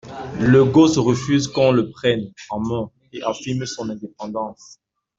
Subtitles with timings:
[0.39, 4.79] Le gosse refuse qu’on le prenne en main et affirme son indépendance.